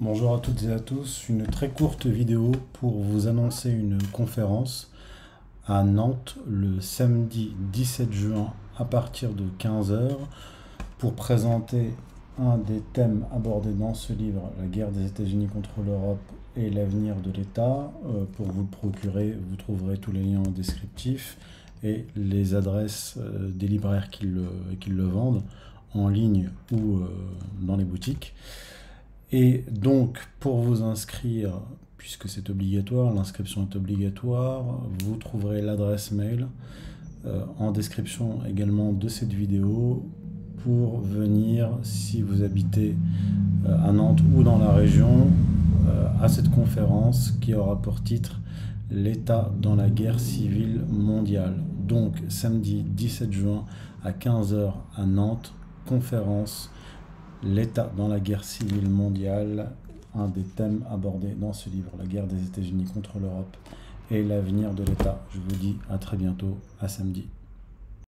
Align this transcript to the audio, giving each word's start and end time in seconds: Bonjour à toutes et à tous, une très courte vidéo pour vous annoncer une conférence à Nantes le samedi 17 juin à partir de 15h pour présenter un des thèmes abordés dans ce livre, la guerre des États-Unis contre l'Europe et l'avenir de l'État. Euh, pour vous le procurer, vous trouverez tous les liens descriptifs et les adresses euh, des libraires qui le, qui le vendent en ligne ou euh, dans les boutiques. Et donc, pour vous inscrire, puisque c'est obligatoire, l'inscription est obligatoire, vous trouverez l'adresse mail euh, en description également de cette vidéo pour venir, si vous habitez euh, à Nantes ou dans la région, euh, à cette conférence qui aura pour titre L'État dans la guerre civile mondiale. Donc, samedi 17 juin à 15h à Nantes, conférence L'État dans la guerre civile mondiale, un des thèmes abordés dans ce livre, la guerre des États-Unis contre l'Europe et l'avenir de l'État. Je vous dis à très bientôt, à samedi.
Bonjour 0.00 0.32
à 0.32 0.38
toutes 0.38 0.62
et 0.62 0.70
à 0.70 0.78
tous, 0.78 1.28
une 1.28 1.44
très 1.44 1.70
courte 1.70 2.06
vidéo 2.06 2.52
pour 2.74 3.02
vous 3.02 3.26
annoncer 3.26 3.72
une 3.72 4.00
conférence 4.12 4.92
à 5.66 5.82
Nantes 5.82 6.38
le 6.46 6.80
samedi 6.80 7.52
17 7.72 8.12
juin 8.12 8.52
à 8.78 8.84
partir 8.84 9.30
de 9.32 9.42
15h 9.58 10.10
pour 10.98 11.14
présenter 11.14 11.90
un 12.38 12.58
des 12.58 12.80
thèmes 12.92 13.26
abordés 13.34 13.72
dans 13.72 13.92
ce 13.92 14.12
livre, 14.12 14.52
la 14.60 14.66
guerre 14.66 14.92
des 14.92 15.04
États-Unis 15.04 15.48
contre 15.48 15.80
l'Europe 15.84 16.22
et 16.56 16.70
l'avenir 16.70 17.16
de 17.16 17.32
l'État. 17.32 17.90
Euh, 18.06 18.24
pour 18.36 18.46
vous 18.46 18.62
le 18.62 18.68
procurer, 18.68 19.36
vous 19.50 19.56
trouverez 19.56 19.98
tous 19.98 20.12
les 20.12 20.22
liens 20.22 20.42
descriptifs 20.42 21.38
et 21.82 22.06
les 22.14 22.54
adresses 22.54 23.16
euh, 23.18 23.50
des 23.50 23.66
libraires 23.66 24.10
qui 24.10 24.26
le, 24.26 24.46
qui 24.78 24.90
le 24.90 25.06
vendent 25.06 25.42
en 25.92 26.06
ligne 26.06 26.50
ou 26.70 26.98
euh, 26.98 27.08
dans 27.60 27.74
les 27.74 27.84
boutiques. 27.84 28.32
Et 29.30 29.64
donc, 29.70 30.18
pour 30.40 30.58
vous 30.58 30.82
inscrire, 30.82 31.60
puisque 31.98 32.28
c'est 32.28 32.48
obligatoire, 32.48 33.12
l'inscription 33.12 33.68
est 33.70 33.76
obligatoire, 33.76 34.64
vous 35.04 35.16
trouverez 35.16 35.60
l'adresse 35.60 36.12
mail 36.12 36.48
euh, 37.26 37.44
en 37.58 37.70
description 37.72 38.38
également 38.48 38.92
de 38.92 39.08
cette 39.08 39.32
vidéo 39.32 40.06
pour 40.62 41.00
venir, 41.00 41.70
si 41.82 42.22
vous 42.22 42.42
habitez 42.42 42.96
euh, 43.66 43.76
à 43.84 43.92
Nantes 43.92 44.20
ou 44.34 44.42
dans 44.42 44.58
la 44.58 44.72
région, 44.72 45.28
euh, 45.88 46.06
à 46.22 46.28
cette 46.28 46.50
conférence 46.50 47.32
qui 47.40 47.54
aura 47.54 47.80
pour 47.80 48.02
titre 48.02 48.40
L'État 48.90 49.52
dans 49.60 49.76
la 49.76 49.90
guerre 49.90 50.18
civile 50.18 50.80
mondiale. 50.88 51.56
Donc, 51.86 52.22
samedi 52.30 52.82
17 52.82 53.30
juin 53.30 53.66
à 54.02 54.12
15h 54.12 54.72
à 54.96 55.04
Nantes, 55.04 55.52
conférence 55.84 56.70
L'État 57.44 57.90
dans 57.96 58.08
la 58.08 58.18
guerre 58.18 58.42
civile 58.42 58.88
mondiale, 58.88 59.70
un 60.14 60.26
des 60.26 60.42
thèmes 60.42 60.84
abordés 60.90 61.34
dans 61.38 61.52
ce 61.52 61.70
livre, 61.70 61.92
la 61.96 62.04
guerre 62.04 62.26
des 62.26 62.42
États-Unis 62.42 62.86
contre 62.92 63.18
l'Europe 63.20 63.56
et 64.10 64.24
l'avenir 64.24 64.74
de 64.74 64.82
l'État. 64.82 65.20
Je 65.30 65.38
vous 65.38 65.56
dis 65.56 65.76
à 65.88 65.98
très 65.98 66.16
bientôt, 66.16 66.58
à 66.80 66.88
samedi. 66.88 67.28